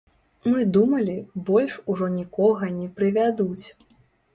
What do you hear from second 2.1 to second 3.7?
нікога не прывядуць.